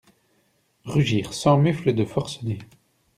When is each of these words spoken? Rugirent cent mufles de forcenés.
Rugirent 0.83 1.31
cent 1.31 1.59
mufles 1.59 1.93
de 1.93 2.05
forcenés. 2.05 2.57